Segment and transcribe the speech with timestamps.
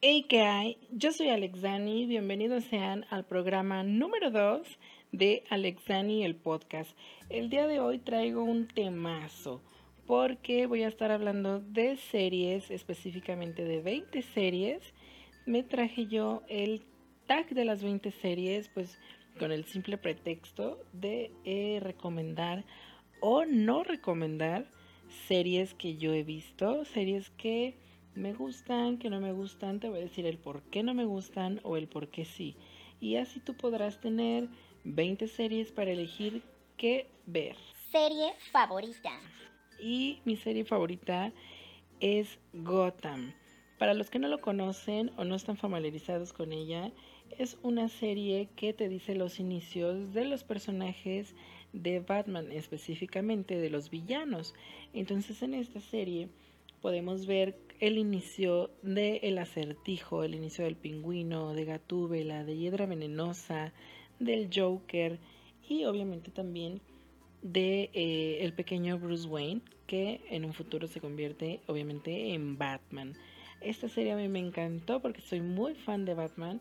[0.00, 0.78] Hey, ¿qué hay?
[0.92, 2.06] Yo soy Alex Dani.
[2.06, 4.78] Bienvenidos sean al programa número 2
[5.10, 6.96] de Alex Dani, el podcast.
[7.30, 9.60] El día de hoy traigo un temazo
[10.06, 14.94] porque voy a estar hablando de series, específicamente de 20 series.
[15.46, 16.84] Me traje yo el
[17.26, 19.00] tag de las 20 series, pues
[19.36, 22.64] con el simple pretexto de eh, recomendar
[23.18, 24.70] o no recomendar
[25.26, 27.74] series que yo he visto, series que
[28.18, 31.04] me gustan, que no me gustan, te voy a decir el por qué no me
[31.04, 32.56] gustan o el por qué sí.
[33.00, 34.48] Y así tú podrás tener
[34.84, 36.42] 20 series para elegir
[36.76, 37.56] qué ver.
[37.90, 39.12] Serie favorita.
[39.80, 41.32] Y mi serie favorita
[42.00, 43.32] es Gotham.
[43.78, 46.90] Para los que no lo conocen o no están familiarizados con ella,
[47.38, 51.36] es una serie que te dice los inicios de los personajes
[51.72, 54.54] de Batman, específicamente de los villanos.
[54.92, 56.28] Entonces en esta serie
[56.80, 62.86] podemos ver el inicio de El Acertijo, el inicio del Pingüino, de Gatúbela, de Hiedra
[62.86, 63.72] Venenosa,
[64.18, 65.18] del Joker
[65.68, 66.80] y obviamente también
[67.42, 73.14] de eh, el pequeño Bruce Wayne que en un futuro se convierte obviamente en Batman.
[73.60, 76.60] Esta serie a mí me encantó porque soy muy fan de Batman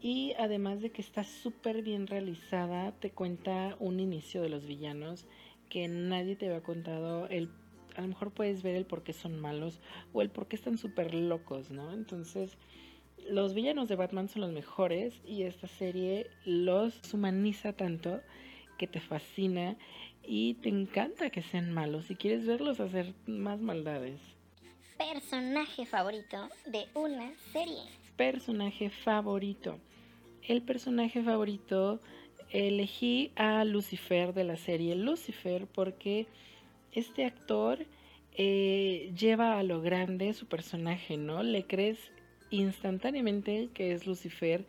[0.00, 5.26] y además de que está súper bien realizada, te cuenta un inicio de los villanos
[5.68, 7.50] que nadie te había contado el
[7.98, 9.80] a lo mejor puedes ver el por qué son malos
[10.12, 11.92] o el por qué están súper locos, ¿no?
[11.92, 12.56] Entonces,
[13.28, 18.20] los villanos de Batman son los mejores y esta serie los humaniza tanto
[18.78, 19.76] que te fascina
[20.22, 24.20] y te encanta que sean malos y quieres verlos hacer más maldades.
[24.96, 27.82] Personaje favorito de una serie.
[28.16, 29.80] Personaje favorito.
[30.46, 32.00] El personaje favorito
[32.50, 36.28] elegí a Lucifer de la serie Lucifer porque
[36.92, 37.86] este actor
[38.32, 41.42] eh, lleva a lo grande su personaje, ¿no?
[41.42, 41.98] Le crees
[42.50, 44.64] instantáneamente que es Lucifer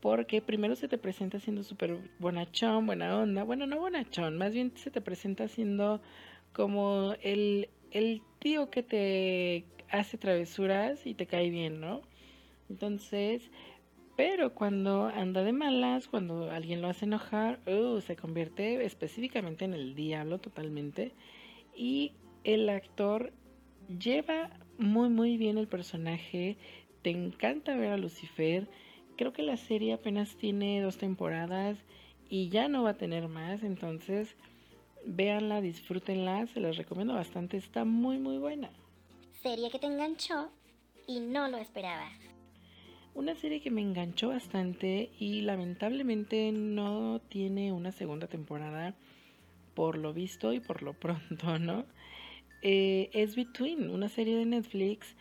[0.00, 4.72] porque primero se te presenta siendo súper bonachón, buena onda, bueno, no bonachón, más bien
[4.76, 6.00] se te presenta siendo
[6.52, 12.02] como el, el tío que te hace travesuras y te cae bien, ¿no?
[12.68, 13.50] Entonces,
[14.16, 19.74] pero cuando anda de malas, cuando alguien lo hace enojar, uh, se convierte específicamente en
[19.74, 21.12] el diablo totalmente.
[21.76, 22.12] Y
[22.44, 23.32] el actor
[24.00, 26.56] lleva muy muy bien el personaje.
[27.02, 28.68] Te encanta ver a Lucifer.
[29.16, 31.78] Creo que la serie apenas tiene dos temporadas
[32.28, 33.62] y ya no va a tener más.
[33.62, 34.36] Entonces,
[35.04, 36.46] véanla, disfrútenla.
[36.48, 37.56] Se las recomiendo bastante.
[37.56, 38.70] Está muy muy buena.
[39.42, 40.50] Serie que te enganchó
[41.06, 42.12] y no lo esperabas.
[43.14, 48.94] Una serie que me enganchó bastante y lamentablemente no tiene una segunda temporada
[49.76, 51.84] por lo visto y por lo pronto, ¿no?
[52.62, 55.14] Eh, es Between, una serie de Netflix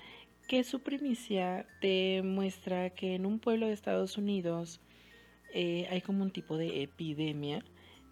[0.48, 4.80] que su primicia te muestra que en un pueblo de Estados Unidos
[5.54, 7.64] eh, hay como un tipo de epidemia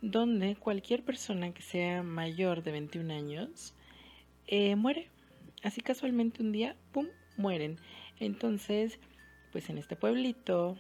[0.02, 3.74] donde cualquier persona que sea mayor de 21 años
[4.48, 5.08] eh, muere.
[5.64, 7.80] Así casualmente un día, ¡pum!, mueren.
[8.20, 9.00] Entonces,
[9.54, 10.78] pues en este pueblito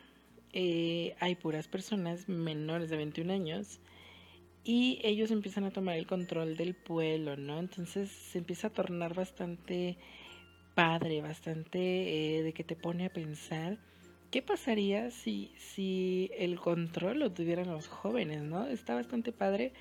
[0.54, 3.80] hay puras personas menores de 21 años
[4.64, 7.60] y ellos empiezan a tomar el control del pueblo, ¿no?
[7.60, 9.98] Entonces se empieza a tornar bastante
[10.74, 13.78] padre, bastante eh, de que te pone a pensar
[14.32, 18.66] qué pasaría si, si el control lo tuvieran los jóvenes, ¿no?
[18.68, 19.74] Está bastante padre.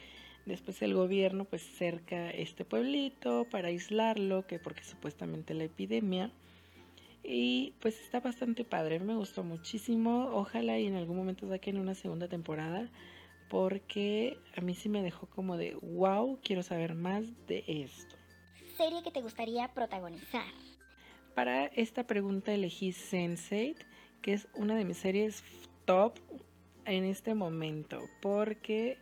[0.45, 6.33] Después el gobierno pues cerca este pueblito para aislarlo, que porque supuestamente la epidemia
[7.25, 10.31] y pues está bastante padre, me gustó muchísimo.
[10.33, 12.91] Ojalá y en algún momento saquen una segunda temporada
[13.53, 18.17] porque a mí sí me dejó como de wow, quiero saber más de esto.
[18.79, 20.47] ¿Serie que te gustaría protagonizar?
[21.35, 23.77] Para esta pregunta elegí Sense8,
[24.23, 25.45] que es una de mis series
[25.85, 26.15] top
[26.87, 28.97] en este momento porque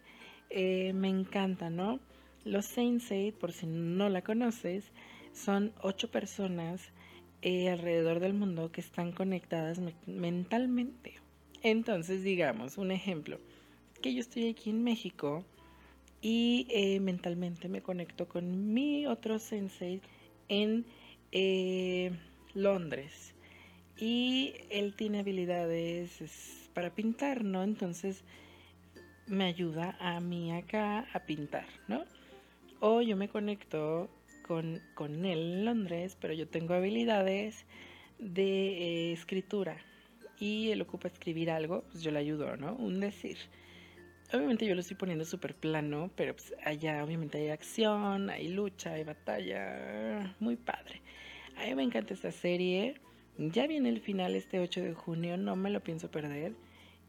[0.51, 2.01] eh, me encanta, ¿no?
[2.45, 4.91] Los Sense8, por si no la conoces,
[5.33, 6.91] son ocho personas
[7.43, 11.21] eh, alrededor del mundo que están conectadas mentalmente.
[11.63, 13.39] Entonces, digamos, un ejemplo,
[14.01, 15.45] que yo estoy aquí en México
[16.23, 20.01] y eh, mentalmente me conecto con mi otro sensei
[20.49, 20.85] en
[21.33, 22.11] eh,
[22.55, 23.35] Londres.
[23.97, 27.63] Y él tiene habilidades para pintar, ¿no?
[27.63, 28.25] Entonces
[29.27, 32.05] me ayuda a mí acá a pintar, ¿no?
[32.81, 34.09] O yo me conecto
[34.47, 37.67] con, él en Londres, pero yo tengo habilidades
[38.19, 39.77] de eh, escritura
[40.41, 42.75] y él ocupa escribir algo, pues yo le ayudo, ¿no?
[42.75, 43.37] Un decir.
[44.33, 48.93] Obviamente yo lo estoy poniendo súper plano, pero pues allá obviamente hay acción, hay lucha,
[48.93, 51.03] hay batalla, muy padre.
[51.57, 52.95] A mí me encanta esta serie,
[53.39, 56.55] Ya viene el final este 8 de junio, no me lo pienso perder.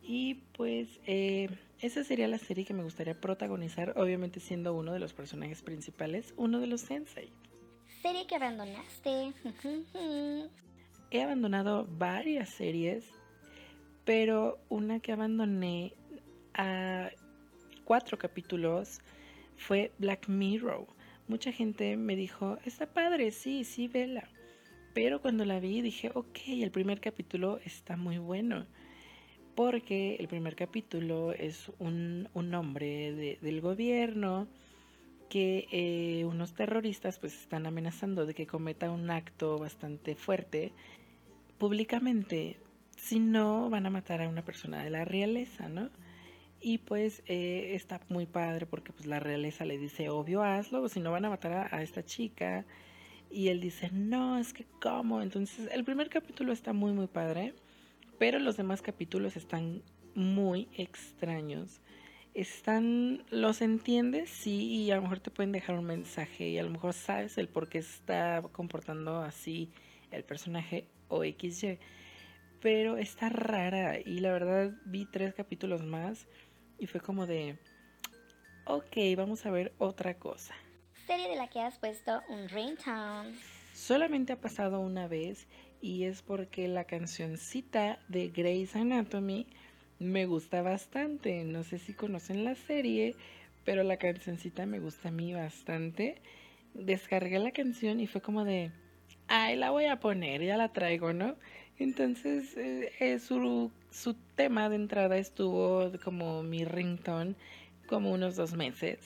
[0.02, 5.00] Y pues eh, esa sería la serie que me gustaría protagonizar, obviamente siendo uno de
[5.00, 7.32] los personajes principales, uno de los sensei.
[8.02, 9.34] Serie que abandonaste.
[11.12, 13.06] He abandonado varias series,
[14.06, 15.94] pero una que abandoné
[16.54, 17.10] a
[17.86, 19.02] cuatro capítulos
[19.58, 20.88] fue Black Mirror.
[21.28, 24.30] Mucha gente me dijo, está padre, sí, sí, vela.
[24.94, 28.66] Pero cuando la vi dije, ok, el primer capítulo está muy bueno.
[29.56, 34.48] Porque el primer capítulo es un, un hombre del gobierno
[35.30, 40.74] que eh, unos terroristas pues están amenazando de que cometa un acto bastante fuerte
[41.58, 42.58] públicamente.
[42.98, 45.90] Si no, van a matar a una persona de la realeza, ¿no?
[46.64, 51.00] Y pues eh, está muy padre porque pues la realeza le dice, obvio, hazlo, si
[51.00, 52.66] no van a matar a, esta chica.
[53.32, 55.24] Y él dice, no, es que cómo.
[55.24, 57.56] Entonces el primer capítulo está muy, muy padre,
[58.20, 59.82] pero los demás capítulos están
[60.14, 61.82] muy extraños.
[62.36, 66.64] Están, los entiendes, sí, y a lo mejor te pueden dejar un mensaje y a
[66.64, 69.72] lo mejor sabes el por qué está comportando así
[70.12, 71.80] el personaje o XY.
[72.62, 76.28] Pero está rara y la verdad vi tres capítulos más
[76.82, 77.58] y fue como de,
[78.66, 80.56] ok, vamos a ver otra cosa.
[81.06, 83.36] Serie de la que has puesto un ringtone.
[83.72, 85.48] Solamente ha pasado una vez
[85.80, 89.46] y es porque la cancioncita de Grey's Anatomy
[90.00, 91.44] me gusta bastante.
[91.44, 93.16] No sé si conocen la serie,
[93.64, 96.20] pero la cancioncita me gusta a mí bastante.
[96.74, 98.72] Descargué la canción y fue como de,
[99.28, 101.36] ay, la voy a poner, ya la traigo, ¿no?
[101.82, 107.34] Entonces, eh, su, su, tema de entrada estuvo como mi ringtone
[107.88, 109.00] como unos dos meses.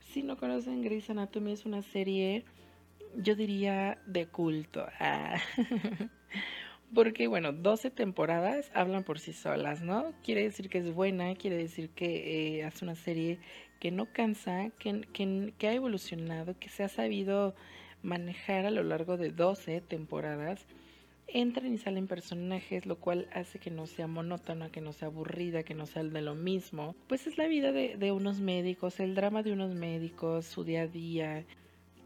[0.00, 2.46] Si no conocen Grey's Anatomy, es una serie,
[3.16, 4.86] yo diría, de culto.
[4.98, 5.36] Ah.
[6.94, 10.14] Porque, bueno, 12 temporadas hablan por sí solas, ¿no?
[10.24, 13.40] Quiere decir que es buena, quiere decir que eh, una serie
[13.78, 17.54] que no cansa, que, que, que ha evolucionado, que se ha sabido
[18.02, 20.66] manejar a lo largo de 12 temporadas
[21.28, 25.62] entran y salen personajes, lo cual hace que no sea monótona, que no sea aburrida,
[25.62, 26.94] que no sea de lo mismo.
[27.08, 30.86] Pues es la vida de, unos médicos, el drama de unos médicos, su día a
[30.86, 31.44] día,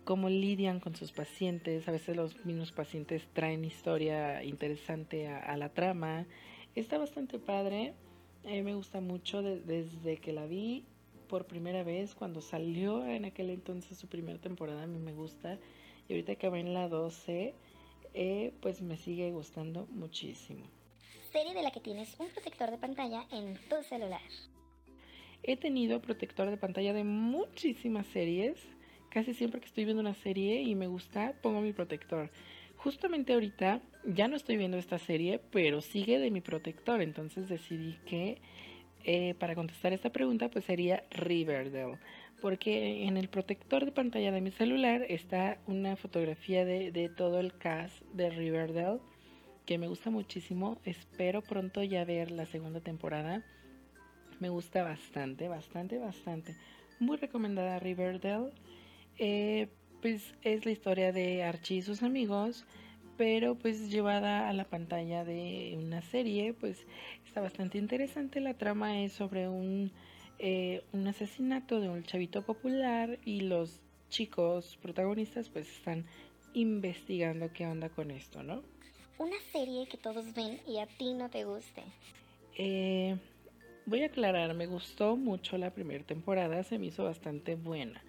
[0.04, 1.86] cómo lidian con sus pacientes.
[1.88, 6.26] A veces los mismos pacientes traen historia interesante a, la trama.
[6.74, 7.94] Está bastante padre.
[8.44, 10.84] me gusta mucho desde que la vi
[11.28, 15.58] por primera vez, cuando salió en aquel entonces su primera temporada, a mí me gusta.
[16.08, 17.54] Y ahorita que va en la 12
[18.14, 20.64] eh, pues me sigue gustando muchísimo.
[21.32, 24.20] Serie de la que tienes un protector de pantalla en tu celular.
[25.42, 28.58] He tenido protector de pantalla de muchísimas series.
[29.10, 32.30] Casi siempre que estoy viendo una serie y me gusta, pongo mi protector.
[32.76, 37.02] Justamente ahorita ya no estoy viendo esta serie, pero sigue de mi protector.
[37.02, 38.40] Entonces decidí que
[39.04, 41.98] eh, para contestar esta pregunta, pues sería Riverdale
[42.40, 47.56] porque en el protector de pantalla de mi celular está una fotografía de, todo el
[47.56, 49.00] cast de Riverdale
[49.66, 50.78] que me gusta muchísimo.
[50.84, 53.44] Espero pronto ya ver la segunda temporada.
[54.40, 56.56] Me gusta bastante, bastante, bastante.
[56.98, 58.50] Muy recomendada Riverdale.
[59.18, 59.68] Eh,
[60.02, 62.64] pues es la historia de Archie y sus amigos,
[63.16, 66.86] pero pues llevada a la pantalla de una serie, pues
[67.26, 68.40] está bastante interesante.
[68.40, 69.92] La trama es sobre un
[70.42, 76.06] eh, un asesinato de un chavito popular y los chicos protagonistas pues están
[76.54, 78.62] investigando qué onda con esto, ¿no?
[79.18, 81.82] Una serie que todos ven y a ti no te guste.
[82.56, 83.18] Eh,
[83.84, 88.02] voy a aclarar, me gustó mucho la primera temporada, se me hizo bastante buena.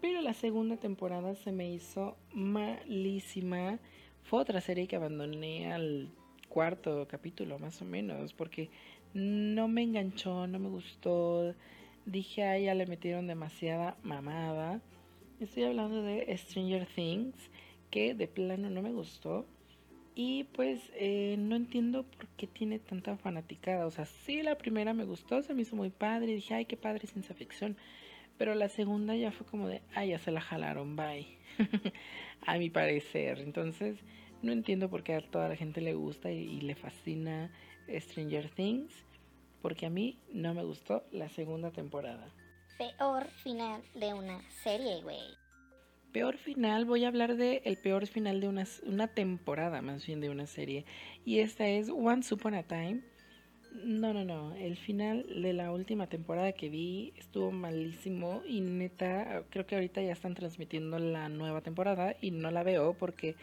[0.00, 3.80] Pero la segunda temporada se me hizo malísima.
[4.22, 6.12] Fue otra serie que abandoné al
[6.48, 8.70] cuarto capítulo más o menos porque
[9.14, 11.54] no me enganchó, no me gustó.
[12.04, 14.80] Dije, ay, ya le metieron demasiada mamada.
[15.40, 17.34] Estoy hablando de Stranger Things,
[17.90, 19.46] que de plano no me gustó.
[20.14, 23.86] Y pues eh, no entiendo por qué tiene tanta fanaticada.
[23.86, 26.34] O sea, sí, la primera me gustó, se me hizo muy padre.
[26.34, 27.76] Dije, ay, qué padre ciencia ficción.
[28.38, 31.26] Pero la segunda ya fue como de, ay, ya se la jalaron, bye.
[32.46, 33.40] a mi parecer.
[33.40, 33.98] Entonces,
[34.42, 37.50] no entiendo por qué a toda la gente le gusta y le fascina
[37.88, 38.92] Stranger Things
[39.62, 42.28] porque a mí no me gustó la segunda temporada.
[42.78, 45.18] Peor final de una serie, güey.
[46.12, 50.20] Peor final, voy a hablar de el peor final de una, una temporada, más bien
[50.20, 50.84] de una serie.
[51.24, 53.02] Y esta es Once Upon a Time.
[53.84, 54.54] No, no, no.
[54.54, 60.00] El final de la última temporada que vi estuvo malísimo y neta, creo que ahorita
[60.00, 63.34] ya están transmitiendo la nueva temporada y no la veo porque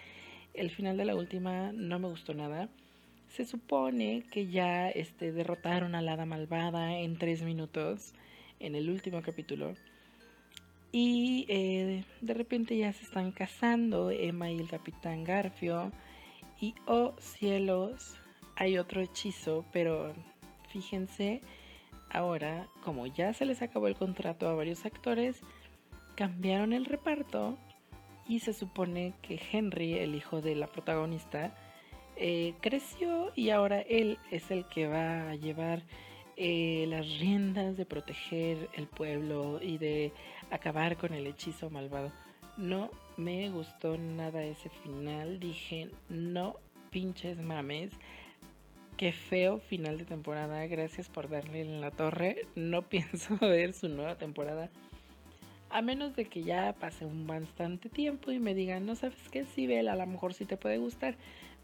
[0.54, 2.70] El final de la última no me gustó nada.
[3.36, 8.14] Se supone que ya este, derrotaron a la hada malvada en tres minutos
[8.60, 9.74] en el último capítulo.
[10.92, 15.92] Y eh, de repente ya se están casando Emma y el capitán Garfio.
[16.62, 18.20] Y oh cielos,
[18.56, 20.14] hay otro hechizo, pero
[20.70, 21.42] fíjense,
[22.12, 25.42] ahora como ya se les acabó el contrato a varios actores,
[26.16, 27.58] cambiaron el reparto
[28.28, 31.56] y se supone que Henry, el hijo de la protagonista,
[32.16, 35.84] eh, creció y ahora él es el que va a llevar
[36.36, 40.12] eh, las riendas de proteger el pueblo y de
[40.50, 42.12] acabar con el hechizo malvado.
[42.58, 45.40] No me gustó nada ese final.
[45.40, 46.56] Dije, no
[46.90, 47.92] pinches mames.
[48.98, 50.66] Qué feo final de temporada.
[50.68, 52.48] Gracias por darle en la torre.
[52.56, 54.70] No pienso ver su nueva temporada.
[55.70, 59.44] A menos de que ya pase un bastante tiempo y me digan, no sabes qué,
[59.46, 61.16] si sí, a lo mejor sí te puede gustar.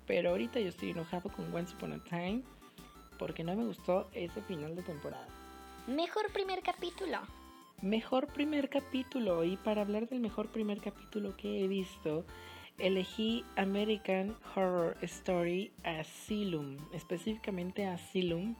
[0.10, 2.42] Pero ahorita yo estoy enojado con Once Upon a Time
[3.20, 5.28] porque no me gustó ese final de temporada.
[5.86, 7.20] Mejor primer capítulo.
[7.84, 9.44] Mejor primer capítulo.
[9.44, 12.26] Y para hablar del mejor primer capítulo que he visto,
[12.80, 18.56] elegí American Horror Story Asylum, específicamente Asylum.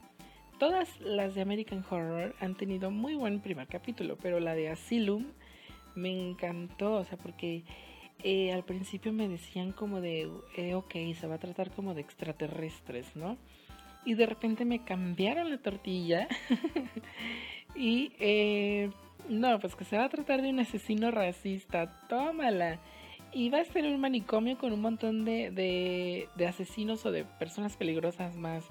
[0.60, 5.26] Todas las de American Horror han tenido muy buen primer capítulo, pero la de Asylum
[5.96, 7.64] me encantó, o sea, porque
[8.24, 12.00] eh, al principio me decían como de, eh, ok, se va a tratar como de
[12.00, 13.36] extraterrestres, ¿no?
[14.04, 16.28] y de repente me cambiaron la tortilla
[17.74, 18.90] y eh,
[19.28, 22.80] no, pues que se va a tratar de un asesino racista, tómala.
[23.32, 25.52] Y va a ser un manicomio con un montón de,
[26.36, 28.64] de, asesinos o de personas peligrosas más.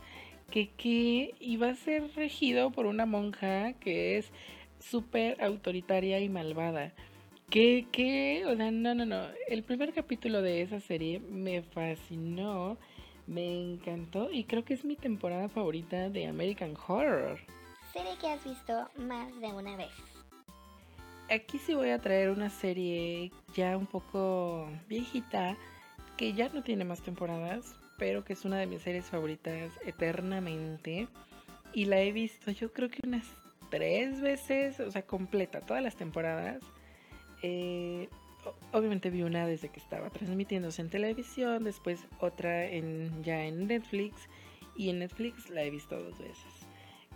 [0.51, 4.33] Que, que iba a ser regido por una monja que es
[4.79, 6.91] súper autoritaria y malvada.
[7.49, 9.25] Que, que, o sea, no, no, no.
[9.47, 12.77] El primer capítulo de esa serie me fascinó
[13.29, 17.39] me encantó y creo que es mi temporada favorita de American Horror.
[17.93, 19.91] Serie que has visto más de una vez.
[21.29, 25.55] Aquí sí voy a traer una serie ya un poco viejita,
[26.17, 31.07] que ya no tiene más temporadas, pero que es una de mis series favoritas eternamente.
[31.71, 33.27] Y la he visto yo creo que unas
[33.69, 36.63] tres veces, o sea, completa, todas las temporadas.
[37.41, 38.09] Eh,
[38.71, 44.29] obviamente vi una desde que estaba transmitiéndose en televisión, después otra en, ya en Netflix
[44.75, 46.67] y en Netflix la he visto dos veces.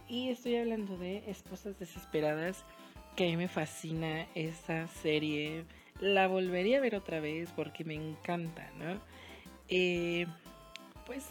[0.08, 2.66] Y estoy hablando de Esposas Desesperadas,
[3.16, 5.66] que a mí me fascina esa serie.
[6.00, 9.00] La volvería a ver otra vez porque me encanta, ¿no?
[9.70, 10.26] Eh,
[11.06, 11.26] pues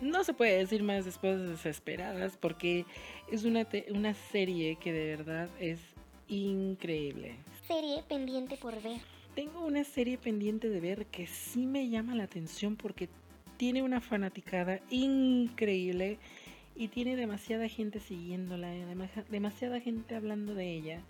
[0.00, 2.84] no se puede decir más de Esposas Desesperadas porque
[3.30, 5.80] es una, una serie que de verdad es
[6.28, 7.36] increíble.
[7.66, 9.00] Serie pendiente por ver.
[9.34, 13.08] Tengo una serie pendiente de ver que sí me llama la atención porque
[13.56, 16.18] tiene una fanaticada increíble
[16.76, 18.70] y tiene demasiada gente siguiéndola,
[19.30, 21.02] demasiada gente hablando de ella.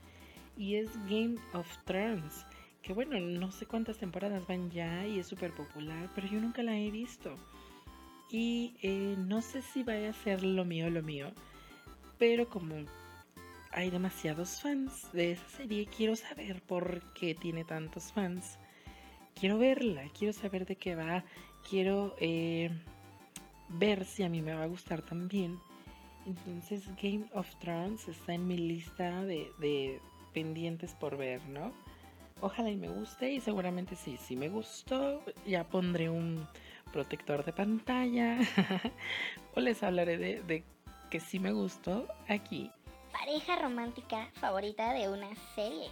[0.56, 2.46] Y es Game of Thrones,
[2.82, 6.62] que bueno, no sé cuántas temporadas van ya y es súper popular, pero yo nunca
[6.62, 7.36] la he visto.
[8.30, 11.32] Y eh, no sé si vaya a ser lo mío, lo mío,
[12.18, 12.76] pero como
[13.74, 15.86] hay demasiados fans de esa serie.
[15.86, 18.58] Quiero saber por qué tiene tantos fans.
[19.34, 21.24] Quiero verla, quiero saber de qué va.
[21.68, 22.70] Quiero eh,
[23.68, 25.58] ver si a mí me va a gustar también.
[26.24, 30.00] Entonces Game of Thrones está en mi lista de,
[30.32, 31.72] pendientes por ver, ¿no?
[32.40, 36.46] Ojalá y me guste y seguramente sí, si me gustó ya pondré un
[36.92, 38.38] protector de pantalla
[39.54, 40.64] o les hablaré de, de
[41.10, 42.70] que sí me gustó aquí
[43.18, 45.88] pareja romántica favorita de una serie.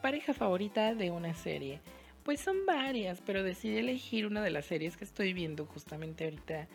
[0.00, 1.80] Pareja favorita de una serie.
[2.24, 6.66] Pues son varias, pero decidí elegir una de las series que estoy viendo justamente ahorita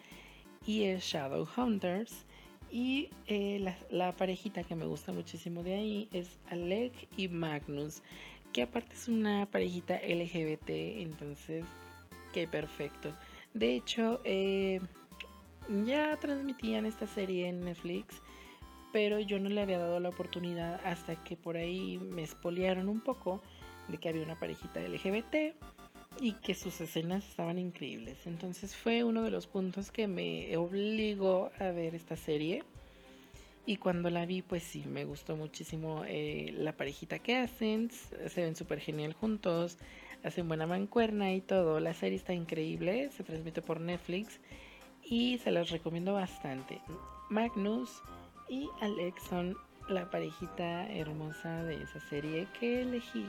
[0.65, 2.25] y es Shadowhunters.
[2.72, 8.03] Y eh, la, parejita que me gusta muchísimo de ahí es Alec y Magnus,
[8.53, 11.65] que aparte es una parejita LGBT, entonces,
[12.31, 13.12] qué perfecto.
[13.55, 14.81] De hecho, eh,
[15.84, 18.22] ya transmitían esta serie en Netflix
[18.91, 23.01] pero yo no le había dado la oportunidad hasta que por ahí me espoliaron un
[23.01, 23.41] poco
[23.88, 25.55] de que había una parejita LGBT
[26.22, 28.25] y que sus escenas estaban increíbles.
[28.25, 32.63] Entonces fue uno de los puntos que me obligó a ver esta serie.
[33.65, 37.91] Y cuando la vi, pues sí, me gustó muchísimo eh, la parejita que hacen.
[37.91, 39.77] Se ven súper genial juntos,
[40.24, 41.79] hacen buena mancuerna y todo.
[41.79, 44.39] La serie está increíble, se transmite por Netflix
[45.03, 46.81] y se las recomiendo bastante.
[47.29, 48.01] Magnus
[48.50, 49.56] y Alex son
[49.88, 53.25] la parejita hermosa de esa serie que elegí.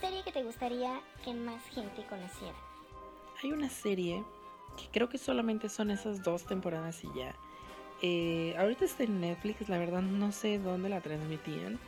[0.00, 2.54] Serie que te gustaría que más gente conociera.
[3.42, 4.22] hay una serie
[4.76, 7.34] que creo que solamente son esas dos temporadas y ya.
[8.02, 11.78] Eh, ahorita está en Netflix, la verdad no sé dónde la transmitían.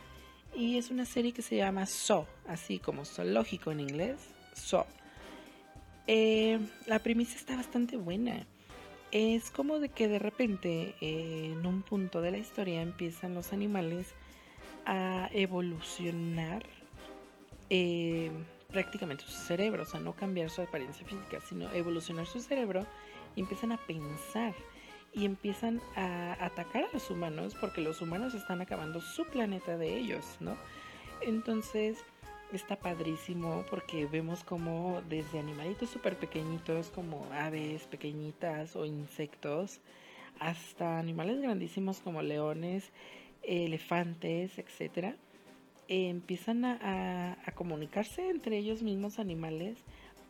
[0.55, 4.85] Y es una serie que se llama So, así como zoológico en inglés, So.
[6.07, 8.47] Eh, la premisa está bastante buena.
[9.11, 13.53] Es como de que de repente eh, en un punto de la historia empiezan los
[13.53, 14.13] animales
[14.85, 16.63] a evolucionar
[17.69, 18.31] eh,
[18.71, 22.85] prácticamente su cerebro, o sea, no cambiar su apariencia física, sino evolucionar su cerebro
[23.35, 24.53] y empiezan a pensar
[25.13, 29.97] y empiezan a atacar a los humanos porque los humanos están acabando su planeta de
[29.97, 30.57] ellos, ¿no?
[31.21, 31.97] Entonces
[32.53, 39.81] está padrísimo porque vemos como desde animalitos súper pequeñitos como aves pequeñitas o insectos
[40.39, 42.91] hasta animales grandísimos como leones,
[43.43, 45.15] elefantes, etcétera,
[45.87, 49.77] empiezan a, a, comunicarse entre ellos mismos animales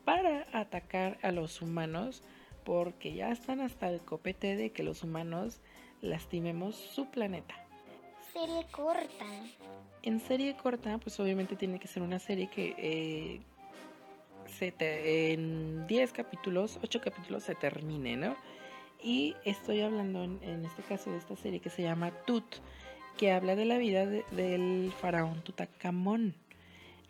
[0.05, 2.23] para atacar a los humanos
[2.63, 5.59] porque ya están hasta el copete de que los humanos
[6.01, 7.66] lastimemos su planeta.
[8.37, 9.25] Serie corta.
[10.03, 13.41] En serie corta, pues obviamente tiene que ser una serie que eh,
[14.45, 14.75] se
[15.33, 18.35] en 10 capítulos, 8 capítulos se termine, ¿no?
[19.01, 22.45] Y estoy hablando en, este caso de esta serie que se llama Tut
[23.17, 26.35] que habla de la vida del faraón Tutankamón.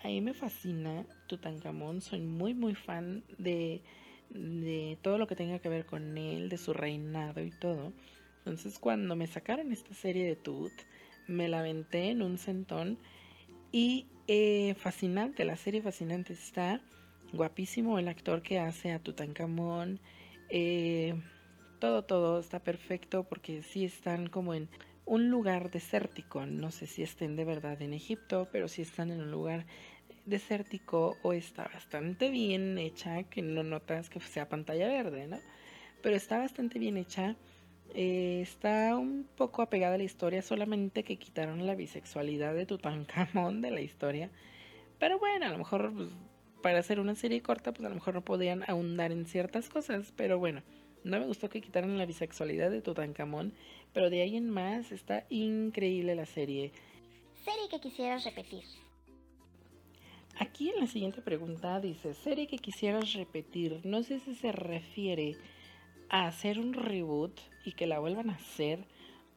[0.03, 3.81] A mí me fascina Tutankamón, soy muy muy fan de,
[4.29, 7.91] de todo lo que tenga que ver con él, de su reinado y todo.
[8.45, 10.71] Entonces cuando me sacaron esta serie de Tut,
[11.27, 12.97] me la aventé en un centón
[13.71, 16.81] y eh, fascinante, la serie fascinante está,
[17.33, 19.99] guapísimo el actor que hace a Tutankamón,
[20.49, 21.15] eh,
[21.79, 24.69] todo, todo está perfecto porque sí están como en
[25.05, 26.45] un lugar desértico.
[26.45, 29.65] No sé si estén de verdad en Egipto, pero si están en un lugar
[30.25, 35.39] desértico o está bastante bien hecha, que no notas que sea pantalla verde, ¿no?
[36.03, 37.35] Pero está bastante bien hecha.
[37.93, 43.61] Eh, está un poco apegada a la historia, solamente que quitaron la bisexualidad de Tutankamón
[43.61, 44.29] de la historia.
[44.99, 46.09] Pero bueno, a lo mejor pues,
[46.61, 50.13] para hacer una serie corta, pues a lo mejor no podían ahondar en ciertas cosas,
[50.15, 50.61] pero bueno.
[51.03, 53.53] No me gustó que quitaran la bisexualidad de Tutankamón,
[53.93, 56.73] pero de ahí en más está increíble la serie.
[57.45, 58.63] Serie que quisieras repetir.
[60.39, 63.79] Aquí en la siguiente pregunta dice, serie que quisieras repetir.
[63.85, 65.37] No sé si se refiere
[66.09, 68.85] a hacer un reboot y que la vuelvan a hacer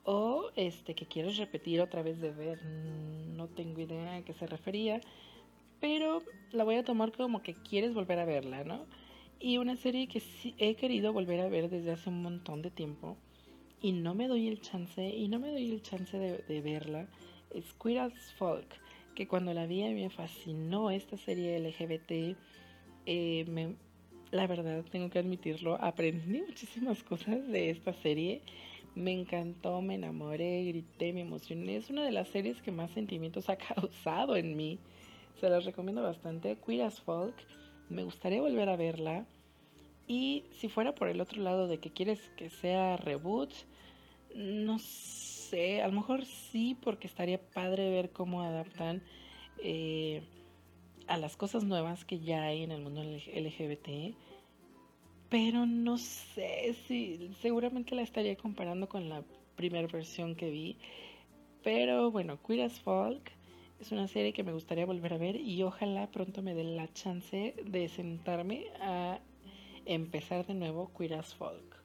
[0.05, 2.65] o este que quieres repetir otra vez de ver.
[2.65, 5.01] No tengo idea a qué se refería,
[5.81, 8.87] pero la voy a tomar como que quieres volver a verla, ¿no?
[9.39, 12.71] Y una serie que sí he querido volver a ver desde hace un montón de
[12.71, 13.17] tiempo
[13.83, 17.09] y no me doy el chance, y no me doy el chance de, verla,
[17.55, 18.69] es Queer as Folk,
[19.15, 22.37] que cuando la vi me fascinó esta serie LGBT.
[23.07, 23.77] Eh, me,
[24.31, 28.43] la verdad, tengo que admitirlo, aprendí muchísimas cosas de esta serie.
[28.95, 31.77] Me encantó, me enamoré, grité, me emocioné.
[31.77, 34.79] Es una de las series que más sentimientos ha causado en mí.
[35.41, 36.57] Se las recomiendo bastante.
[36.65, 37.35] Queer as Folk
[37.89, 39.27] me gustaría volver a verla.
[40.07, 43.53] Y si fuera por el otro lado de que quieres que sea reboot,
[44.35, 49.03] no sé, a lo mejor sí, porque estaría padre ver cómo adaptan
[49.63, 50.23] eh,
[51.11, 54.15] a las cosas nuevas que ya hay en el mundo LGBT.
[55.29, 59.25] Pero no sé si seguramente la estaría comparando con la
[59.57, 60.77] primera versión que vi.
[61.65, 63.33] Pero bueno, Queer as Folk
[63.81, 66.93] es una serie que me gustaría volver a ver y ojalá pronto me dé la
[66.93, 69.19] chance de sentarme a
[69.87, 71.77] empezar de nuevo Queer as Folk.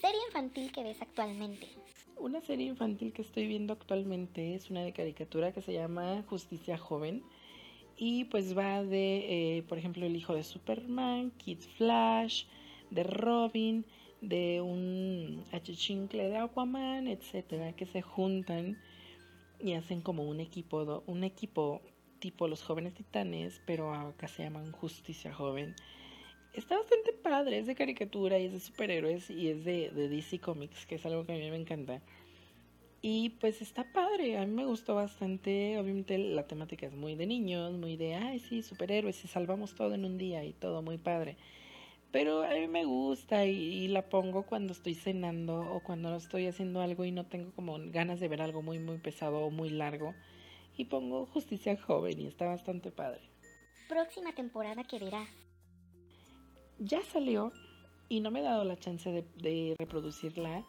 [0.00, 1.68] Serie infantil que ves actualmente.
[2.18, 6.78] Una serie infantil que estoy viendo actualmente es una de caricatura que se llama Justicia
[6.78, 7.22] Joven.
[7.96, 12.44] Y pues va de, eh, por ejemplo, el hijo de Superman, Kid Flash,
[12.90, 13.86] de Robin,
[14.20, 18.78] de un achichincle de Aquaman, etcétera, que se juntan
[19.60, 21.80] y hacen como un equipo, un equipo
[22.18, 25.74] tipo los jóvenes titanes, pero acá se llaman Justicia Joven.
[26.52, 30.38] Está bastante padre, es de caricatura y es de superhéroes y es de, de DC
[30.40, 32.02] Comics, que es algo que a mí me encanta.
[33.08, 35.78] Y pues está padre, a mí me gustó bastante.
[35.78, 39.94] Obviamente la temática es muy de niños, muy de, ay, sí, superhéroes, y salvamos todo
[39.94, 41.36] en un día y todo muy padre.
[42.10, 46.80] Pero a mí me gusta y, la pongo cuando estoy cenando o cuando estoy haciendo
[46.80, 50.12] algo y no tengo como ganas de ver algo muy, muy pesado o muy largo.
[50.76, 53.20] Y pongo Justicia Joven y está bastante padre.
[53.88, 55.28] Próxima temporada que verás.
[56.80, 57.52] Ya salió
[58.08, 60.66] y no me he dado la chance de, de reproducirla.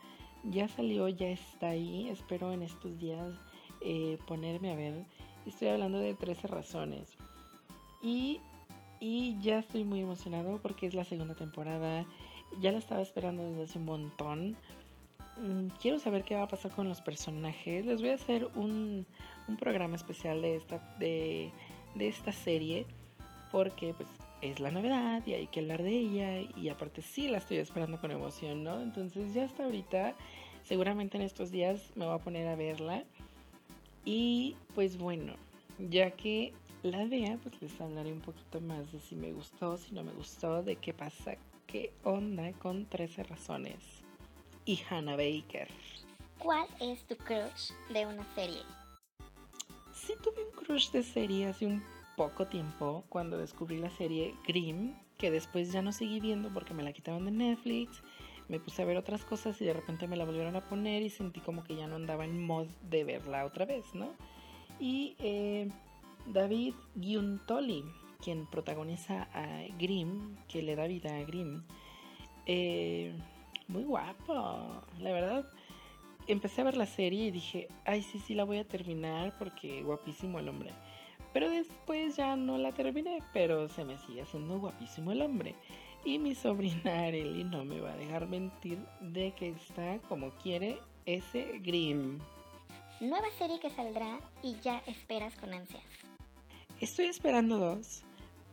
[0.49, 2.09] Ya salió, ya está ahí.
[2.09, 3.33] Espero en estos días
[3.81, 5.05] eh, ponerme a ver.
[5.45, 7.17] Estoy hablando de 13 razones.
[8.01, 8.39] Y
[8.99, 12.05] Y ya estoy muy emocionado porque es la segunda temporada.
[12.59, 14.57] Ya la estaba esperando desde hace un montón.
[15.37, 17.85] Mm, quiero saber qué va a pasar con los personajes.
[17.85, 19.05] Les voy a hacer un,
[19.47, 21.51] un programa especial de esta, de,
[21.95, 22.85] de esta serie
[23.51, 24.09] porque pues
[24.41, 27.99] es la novedad y hay que hablar de ella y aparte sí la estoy esperando
[27.99, 28.81] con emoción, ¿no?
[28.81, 30.15] Entonces ya hasta ahorita,
[30.63, 33.03] seguramente en estos días me voy a poner a verla
[34.05, 35.33] y pues bueno,
[35.79, 39.93] ya que la vea, pues les hablaré un poquito más de si me gustó, si
[39.93, 43.77] no me gustó, de qué pasa, qué onda con 13 razones
[44.65, 45.67] y Hannah Baker.
[46.37, 48.61] ¿Cuál es tu crush de una serie?
[49.91, 51.83] Sí tuve un crush de serie hace un
[52.17, 56.83] poco tiempo cuando descubrí la serie Grimm, que después ya no seguí viendo porque me
[56.83, 58.01] la quitaron de Netflix.
[58.49, 61.09] Me puse a ver otras cosas y de repente me la volvieron a poner y
[61.09, 64.09] sentí como que ya no andaba en mod de verla otra vez, ¿no?
[64.79, 65.69] Y eh,
[66.25, 67.83] David Giuntoli,
[68.21, 71.63] quien protagoniza a Grimm, que le da vida a Grimm,
[72.45, 73.13] eh,
[73.67, 75.45] muy guapo, la verdad.
[76.27, 79.83] Empecé a ver la serie y dije, ay, sí, sí, la voy a terminar porque
[79.83, 80.71] guapísimo el hombre.
[81.33, 85.55] Pero después ya no la terminé, pero se me sigue haciendo guapísimo el hombre.
[86.05, 90.79] Y mi sobrina Arely no me va a dejar mentir de que está como quiere
[91.05, 92.19] ese Grimm.
[92.99, 95.83] Nueva serie que saldrá y ya esperas con ansias.
[96.79, 98.03] Estoy esperando dos,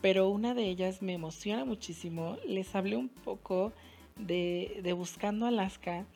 [0.01, 2.37] pero una de ellas me emociona muchísimo.
[2.47, 3.73] Les hablé un poco
[4.17, 6.07] de, de Buscando Alaska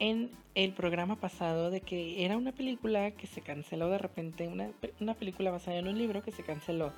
[0.00, 5.14] en el programa pasado de que era una película que se canceló de repente, una,
[5.14, 6.92] película basada en un libro que se canceló.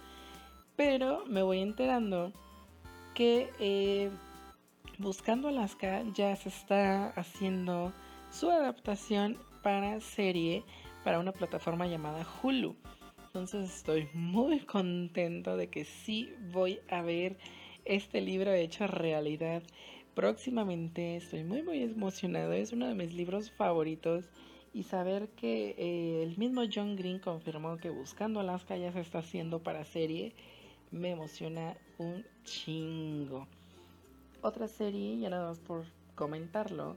[0.77, 2.33] Pero me voy enterando
[3.15, 4.11] que eh,
[4.99, 7.93] Buscando Alaska ya se está haciendo
[8.31, 10.65] su adaptación para serie
[11.03, 12.77] para una plataforma llamada Hulu.
[13.27, 17.37] Entonces estoy muy contento de que sí voy a ver
[17.85, 19.62] este libro hecho realidad
[20.14, 21.16] próximamente.
[21.16, 22.53] Estoy muy muy emocionado.
[22.53, 24.25] Es uno de mis libros favoritos.
[24.75, 29.18] Y saber que eh, el mismo John Green confirmó que Buscando Alaska ya se está
[29.18, 30.33] haciendo para serie,
[30.90, 33.46] me emociona un chingo.
[34.40, 36.96] Otra serie, ya nada más por comentarlo,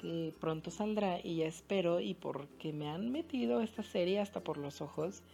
[0.00, 4.56] que pronto saldrá y ya espero y porque me han metido esta serie hasta por
[4.56, 5.24] los ojos,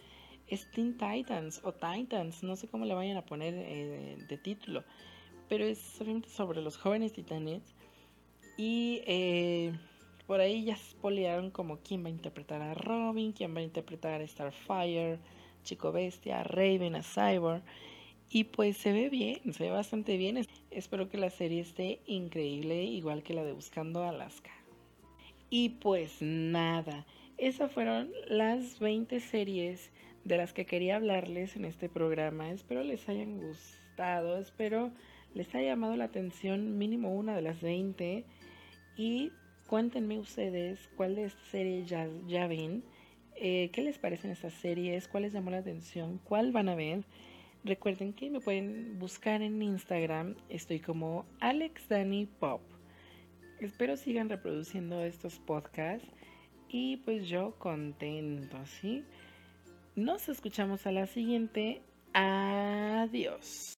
[0.49, 4.83] es Teen Titans o Titans, no sé cómo le vayan a poner eh, de título
[5.49, 5.79] pero es
[6.27, 7.63] sobre los jóvenes titanes.
[8.57, 9.73] Y eh,
[10.27, 14.21] por ahí ya spoilearon como quién va a interpretar a Robin, quién va a interpretar
[14.21, 15.19] a Starfire,
[15.65, 17.63] Chico Bestia, Raven, a Cyborg.
[18.31, 20.47] Y pues se ve bien, se ve bastante bien.
[20.71, 24.51] Espero que la serie esté increíble, igual que la de Buscando Alaska.
[25.51, 27.05] Y pues nada,
[27.37, 29.91] esas fueron las 20 series
[30.25, 32.51] de las que quería hablarles en este programa.
[32.51, 34.93] Espero les hayan gustado, espero
[35.35, 38.25] les ha llamado la atención mínimo una de las 20
[38.97, 39.33] y
[39.67, 42.85] cuéntenme ustedes cuál de esta serie ya, ven,
[43.37, 47.05] eh, qué les parecen estas series, cuál les llamó la atención, cuál van a ver.
[47.65, 51.87] Recuerden que me pueden buscar en Instagram, estoy como Alex
[52.39, 52.61] Pop.
[53.61, 56.09] Espero sigan reproduciendo estos podcasts
[56.69, 59.05] y pues yo contento, ¿sí?
[59.95, 61.83] Nos escuchamos a la siguiente.
[62.15, 63.75] Adiós.